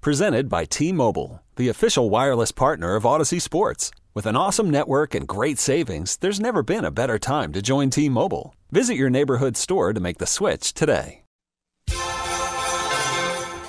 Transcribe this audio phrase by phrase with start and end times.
[0.00, 3.90] Presented by T Mobile, the official wireless partner of Audacy Sports.
[4.14, 7.90] With an awesome network and great savings, there's never been a better time to join
[7.90, 8.54] T Mobile.
[8.70, 11.22] Visit your neighborhood store to make the switch today.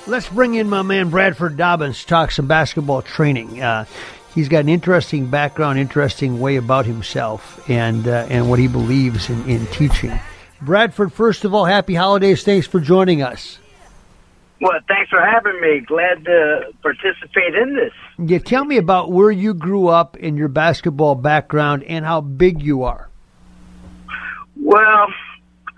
[0.06, 3.60] Let's bring in my man Bradford Dobbins to talk some basketball training.
[3.60, 3.86] Uh,
[4.32, 9.28] he's got an interesting background, interesting way about himself, and uh, and what he believes
[9.28, 10.16] in, in teaching.
[10.62, 12.44] Bradford, first of all, happy holidays.
[12.44, 13.58] Thanks for joining us.
[14.60, 15.80] Well, thanks for having me.
[15.80, 17.92] Glad to participate in this.
[18.18, 22.60] Yeah, tell me about where you grew up in your basketball background and how big
[22.60, 23.08] you are.
[24.56, 25.08] Well,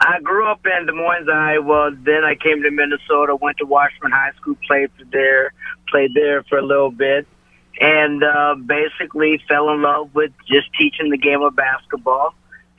[0.00, 1.92] I grew up in Des Moines, Iowa.
[1.96, 5.52] Then I came to Minnesota, went to Washburn High School, played there,
[5.88, 7.28] played there for a little bit,
[7.80, 12.34] and uh, basically fell in love with just teaching the game of basketball.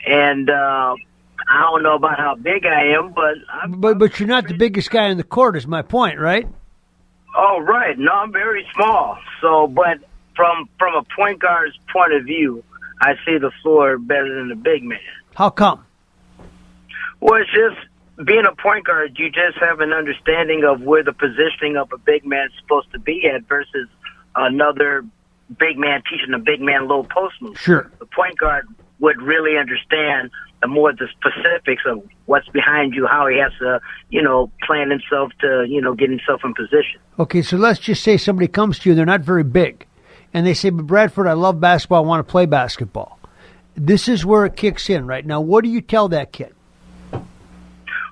[0.06, 0.96] And uh,
[1.48, 4.54] I don't know about how big I am, but I'm, But but you're not the
[4.54, 6.48] biggest guy in the court, is my point, right?
[7.36, 9.18] oh right, no, I'm very small.
[9.42, 10.00] So, but
[10.36, 12.64] from from a point guard's point of view,
[13.02, 15.00] I see the floor better than the big man.
[15.36, 15.86] How come?
[17.20, 21.14] Well, it's just being a point guard, you just have an understanding of where the
[21.14, 23.88] positioning of a big man is supposed to be at versus
[24.36, 25.04] another
[25.58, 27.60] big man teaching a big man low post move.
[27.60, 27.92] Sure.
[28.00, 28.68] The point guard
[29.04, 33.82] would really understand the more the specifics of what's behind you, how he has to,
[34.10, 37.02] you know, plan himself to, you know, get himself in position.
[37.20, 39.86] Okay, so let's just say somebody comes to you, they're not very big,
[40.34, 43.20] and they say, But Bradford, I love basketball, I want to play basketball.
[43.76, 45.26] This is where it kicks in, right?
[45.26, 46.56] Now, what do you tell that kid?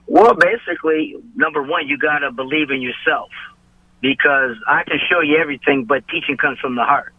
[0.08, 3.30] Well, basically, number one, you got to believe in yourself
[4.02, 7.14] because I can show you everything, but teaching comes from the heart.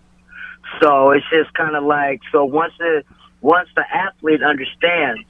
[0.83, 3.03] So it's just kind of like so once the
[3.43, 5.21] once the athlete understands,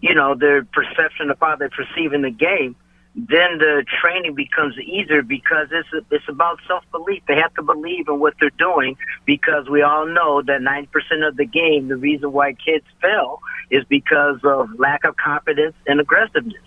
[0.00, 2.74] you know, their perception of how they're perceiving the game,
[3.14, 7.22] then the training becomes easier because it's it's about self belief.
[7.26, 11.24] They have to believe in what they're doing because we all know that ninety percent
[11.24, 16.00] of the game, the reason why kids fail is because of lack of confidence and
[16.00, 16.62] aggressiveness.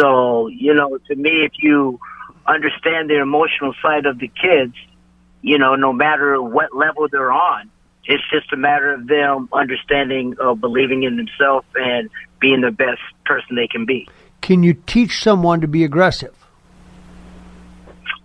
[0.00, 2.00] So, you know, to me, if you
[2.46, 4.74] understand the emotional side of the kids,
[5.42, 7.70] you know, no matter what level they're on,
[8.06, 12.10] it's just a matter of them understanding, uh, believing in themselves and
[12.40, 14.08] being the best person they can be.
[14.40, 16.34] Can you teach someone to be aggressive?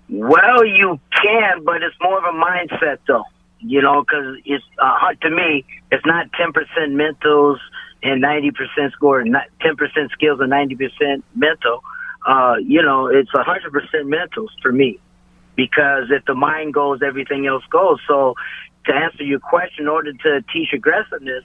[0.10, 3.26] Well, you can, but it's more of a mindset, though.
[3.62, 7.58] You know, because it's uh, to me, it's not ten percent mentals
[8.02, 11.84] and ninety percent score, not ten percent skills and ninety percent mental.
[12.26, 14.98] Uh, you know, it's a hundred percent mentals for me,
[15.56, 18.00] because if the mind goes, everything else goes.
[18.08, 18.36] So,
[18.86, 21.44] to answer your question, in order to teach aggressiveness,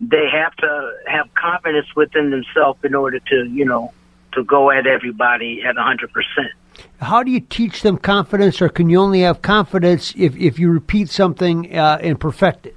[0.00, 3.92] they have to have confidence within themselves in order to, you know,
[4.32, 6.52] to go at everybody at hundred percent.
[7.00, 10.70] How do you teach them confidence, or can you only have confidence if, if you
[10.70, 12.76] repeat something uh, and perfect it?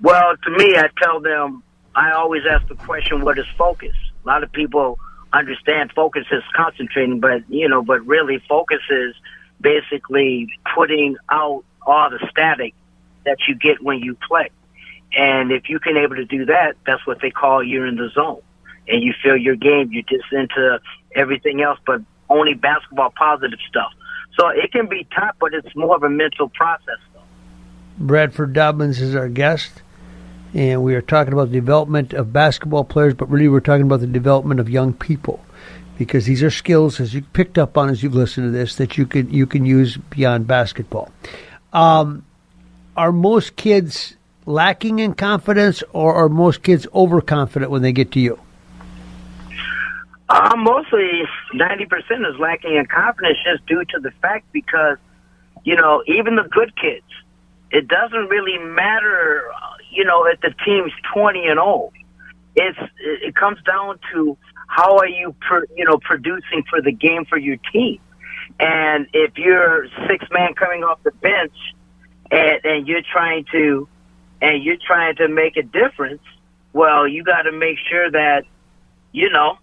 [0.00, 1.62] Well, to me, I tell them,
[1.94, 3.92] I always ask the question, what is focus?
[4.24, 4.98] A lot of people
[5.32, 9.14] understand focus is concentrating, but, you know, but really focus is
[9.60, 12.74] basically putting out all the static
[13.24, 14.50] that you get when you play.
[15.16, 18.08] And if you can able to do that, that's what they call you're in the
[18.10, 18.42] zone.
[18.88, 20.80] And you feel your game, you're just into
[21.14, 23.92] everything else, but only basketball positive stuff.
[24.38, 26.98] So it can be tough, but it's more of a mental process.
[27.96, 29.82] Bradford Dobbins is our guest,
[30.52, 34.00] and we are talking about the development of basketball players, but really we're talking about
[34.00, 35.44] the development of young people
[35.96, 38.98] because these are skills, as you picked up on as you've listened to this, that
[38.98, 41.10] you can you can use beyond basketball.
[41.74, 42.24] Um,
[42.96, 44.16] are most kids
[44.46, 48.38] lacking in confidence, or are most kids overconfident when they get to you?
[50.28, 51.22] Uh, mostly
[51.52, 51.86] 90%
[52.28, 54.96] is lacking in confidence just due to the fact because,
[55.64, 57.04] you know, even the good kids,
[57.70, 61.92] it doesn't really matter, uh, you know, if the team's 20 and old.
[62.56, 64.38] It's, it comes down to
[64.68, 68.00] how are you, per, you know, producing for the game for your team.
[68.60, 71.54] And if you're six man coming off the bench
[72.30, 73.88] and, and you're trying to,
[74.40, 76.22] and you're trying to make a difference,
[76.72, 78.44] well, you got to make sure that,
[79.12, 79.58] you know,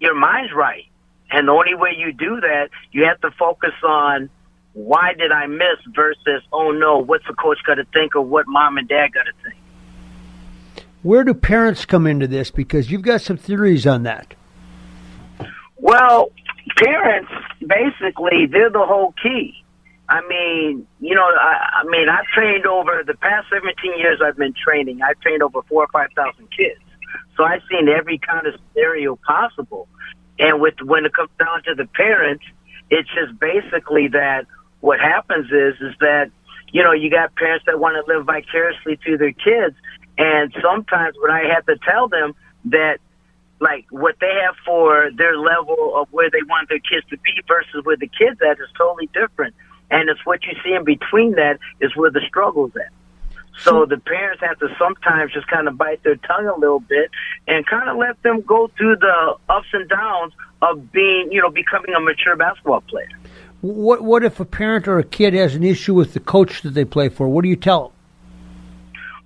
[0.00, 0.86] your mind's right
[1.32, 4.28] And the only way you do that, you have to focus on
[4.74, 8.46] why did I miss versus, oh no, what's the coach got to think or what
[8.46, 9.56] mom and dad got to think.
[11.02, 12.50] Where do parents come into this?
[12.50, 14.34] Because you've got some theories on that.
[15.78, 16.30] Well,
[16.84, 17.30] parents
[17.60, 19.54] basically they're the whole key.
[20.08, 24.20] I mean, you know, I, I mean, I've trained over the past 17 years.
[24.22, 25.00] I've been training.
[25.02, 26.80] I've trained over four or five thousand kids,
[27.36, 29.88] so I've seen every kind of scenario possible.
[30.38, 32.44] And with when it comes down to the parents,
[32.90, 34.46] it's just basically that
[34.80, 36.30] what happens is is that
[36.72, 39.76] you know you got parents that want to live vicariously through their kids,
[40.18, 42.34] and sometimes when I have to tell them
[42.66, 42.98] that
[43.62, 47.30] like what they have for their level of where they want their kids to be
[47.46, 49.54] versus where the kids at is totally different.
[49.88, 52.90] And it's what you see in between that is where the struggle's at.
[53.58, 57.10] So the parents have to sometimes just kind of bite their tongue a little bit
[57.46, 60.32] and kind of let them go through the ups and downs
[60.62, 63.08] of being, you know, becoming a mature basketball player.
[63.60, 66.70] What What if a parent or a kid has an issue with the coach that
[66.70, 67.28] they play for?
[67.28, 67.92] What do you tell them?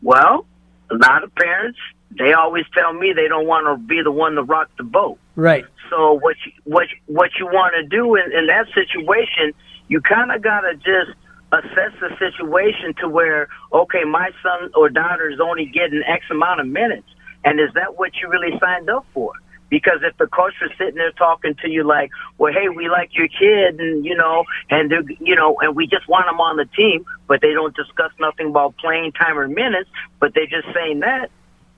[0.03, 0.45] Well,
[0.91, 1.79] a lot of parents
[2.11, 5.19] they always tell me they don't want to be the one to rock the boat.
[5.35, 5.65] Right.
[5.91, 9.53] So what you, what what you want to do in, in that situation,
[9.89, 11.17] you kind of got to just
[11.53, 16.61] assess the situation to where okay, my son or daughter is only getting X amount
[16.61, 17.09] of minutes,
[17.45, 19.33] and is that what you really signed up for?
[19.69, 23.11] Because if the coach was sitting there talking to you like, well, hey, we like
[23.15, 26.57] your kid, and you know, and they're, you know, and we just want them on
[26.57, 30.73] the team, but they don't discuss nothing about playing time or minutes, but they're just
[30.73, 31.31] saying that,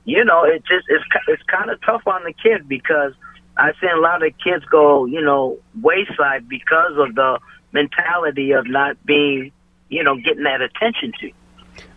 [0.08, 3.12] you know, it just it's it's kind of tough on the kid because
[3.58, 7.38] I've seen a lot of kids go, you know, wayside because of the
[7.72, 9.52] mentality of not being,
[9.90, 11.31] you know, getting that attention to.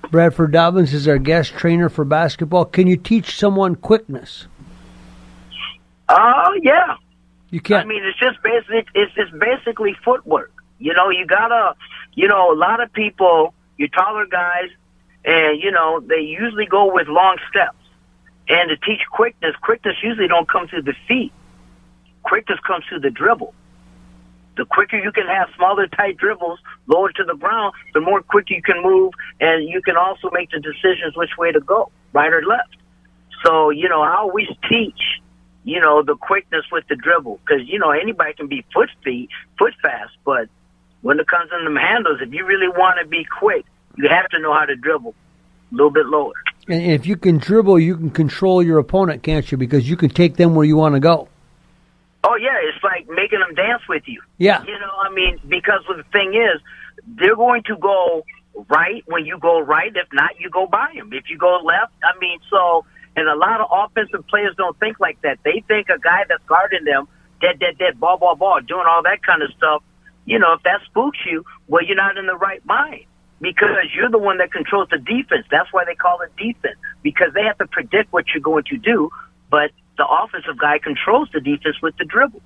[0.10, 2.66] Bradford Dobbins is our guest trainer for basketball.
[2.66, 4.48] Can you teach someone quickness?
[6.10, 6.98] Oh uh, yeah.
[7.50, 7.78] You can.
[7.78, 8.90] I mean, it's just basic.
[8.94, 10.52] It's just basically footwork.
[10.80, 11.76] You know, you gotta.
[12.14, 14.68] You know, a lot of people, you taller guys,
[15.24, 17.78] and you know, they usually go with long steps.
[18.48, 21.32] And to teach quickness, quickness usually don't come through the feet.
[22.24, 23.54] Quickness comes through the dribble.
[24.58, 28.54] The quicker you can have smaller, tight dribbles lower to the ground, the more quicker
[28.54, 32.32] you can move, and you can also make the decisions which way to go, right
[32.32, 32.76] or left.
[33.44, 35.22] So, you know, I always teach,
[35.64, 39.30] you know, the quickness with the dribble, because you know anybody can be foot feet,
[39.58, 40.50] foot fast, but
[41.02, 43.66] when it comes in the handles, if you really want to be quick,
[43.98, 45.16] you have to know how to dribble
[45.72, 46.34] a little bit lower.
[46.68, 49.58] And if you can dribble, you can control your opponent, can't you?
[49.58, 51.28] Because you can take them where you want to go.
[52.24, 54.22] Oh yeah, it's like making them dance with you.
[54.38, 54.64] Yeah.
[54.64, 56.62] You know, I mean, because the thing is,
[57.08, 58.24] they're going to go
[58.70, 59.92] right when you go right.
[59.96, 61.12] If not, you go by them.
[61.14, 62.86] If you go left, I mean, so.
[63.14, 65.40] And a lot of offensive players don't think like that.
[65.44, 67.10] They think a guy that's guarding them,
[67.42, 69.84] dead, dead, dead, ball, ball, ball, doing all that kind of stuff.
[70.24, 73.06] You know, if that spooks you, well, you're not in the right mind
[73.42, 75.46] because you're the one that controls the defense.
[75.50, 78.78] That's why they call it defense because they have to predict what you're going to
[78.78, 79.10] do,
[79.50, 82.44] but the offensive guy controls the defense with the dribbles.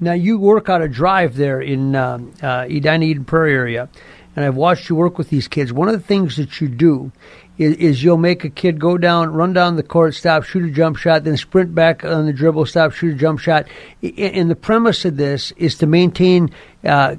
[0.00, 3.88] Now you work out a drive there in um, uh, Edina Eden Prairie area,
[4.36, 5.72] and I've watched you work with these kids.
[5.72, 7.10] One of the things that you do
[7.58, 10.70] is, is, you'll make a kid go down, run down the court, stop, shoot a
[10.70, 13.66] jump shot, then sprint back on the dribble, stop, shoot a jump shot.
[14.02, 16.50] And the premise of this is to maintain
[16.84, 17.16] uh,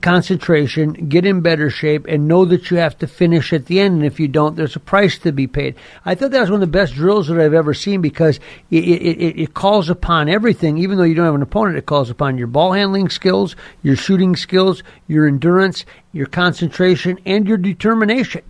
[0.00, 3.96] concentration, get in better shape, and know that you have to finish at the end.
[3.96, 5.76] And if you don't, there's a price to be paid.
[6.06, 8.84] I thought that was one of the best drills that I've ever seen because it,
[8.84, 10.78] it, it calls upon everything.
[10.78, 13.96] Even though you don't have an opponent, it calls upon your ball handling skills, your
[13.96, 18.42] shooting skills, your endurance, your concentration, and your determination.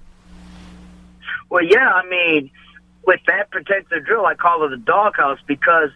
[1.51, 2.51] Well, yeah, I mean,
[3.07, 5.91] with that particular drill, I call it the doghouse because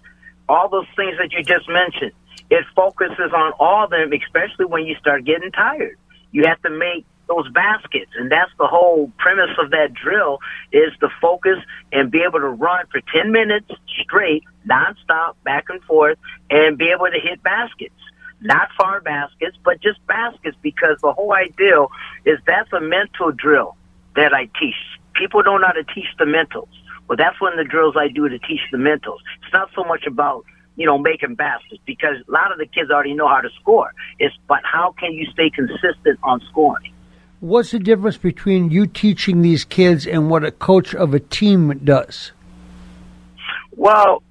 [0.48, 2.12] all those things that you just mentioned,
[2.50, 5.98] it focuses on all of them, especially when you start getting tired.
[6.32, 10.38] You have to make those baskets, and that's the whole premise of that drill
[10.72, 11.58] is to focus
[11.92, 13.70] and be able to run for 10 minutes
[14.02, 16.18] straight, nonstop, back and forth,
[16.50, 17.94] and be able to hit baskets.
[18.40, 21.86] Not far baskets, but just baskets because the whole idea
[22.24, 23.76] is that's a mental drill
[24.16, 24.74] that I teach
[25.14, 26.68] people don't know how to teach the mentals.
[27.08, 29.18] Well, that's one of the drills I do to teach the mentals.
[29.42, 30.44] It's not so much about
[30.76, 33.92] you know making baskets because a lot of the kids already know how to score.
[34.18, 36.92] It's but how can you stay consistent on scoring?
[37.40, 41.80] What's the difference between you teaching these kids and what a coach of a team
[41.82, 42.30] does?
[43.72, 44.22] Well,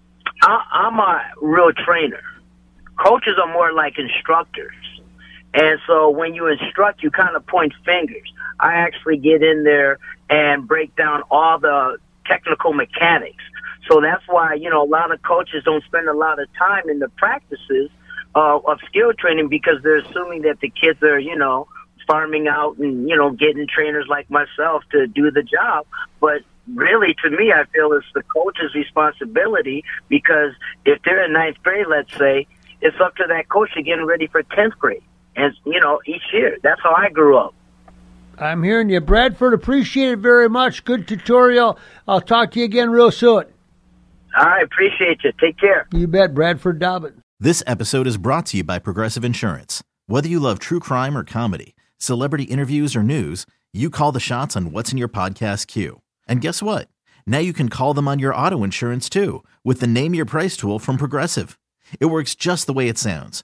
[0.41, 2.23] I, I'm a real trainer.
[2.97, 4.75] Coaches are more like instructors.
[5.53, 8.31] And so when you instruct, you kind of point fingers.
[8.59, 9.99] I actually get in there
[10.31, 13.43] and break down all the technical mechanics.
[13.89, 16.89] So that's why, you know, a lot of coaches don't spend a lot of time
[16.89, 17.89] in the practices
[18.33, 21.67] uh, of skill training because they're assuming that the kids are, you know,
[22.07, 25.85] farming out and, you know, getting trainers like myself to do the job.
[26.21, 26.41] But
[26.73, 30.53] really, to me, I feel it's the coach's responsibility because
[30.85, 32.47] if they're in ninth grade, let's say,
[32.81, 35.03] it's up to that coach to get them ready for 10th grade.
[35.35, 36.57] And, you know, each year.
[36.61, 37.53] That's how I grew up.
[38.41, 38.99] I'm hearing you.
[38.99, 40.83] Bradford, appreciate it very much.
[40.83, 41.77] Good tutorial.
[42.07, 43.45] I'll talk to you again real soon.
[44.35, 45.31] I appreciate you.
[45.39, 45.87] Take care.
[45.93, 47.21] You bet, Bradford Dobbin.
[47.39, 49.83] This episode is brought to you by Progressive Insurance.
[50.07, 54.57] Whether you love true crime or comedy, celebrity interviews or news, you call the shots
[54.57, 56.01] on what's in your podcast queue.
[56.27, 56.87] And guess what?
[57.27, 60.57] Now you can call them on your auto insurance too with the Name Your Price
[60.57, 61.59] tool from Progressive.
[61.99, 63.43] It works just the way it sounds.